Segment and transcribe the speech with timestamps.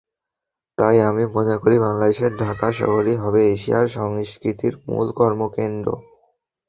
[0.77, 5.87] তাই আমি মনে করি বাংলাদেশের ঢাকা শহরই হবে এশিয়ার সংস্কৃতির মূল কর্মকেন্দ্র।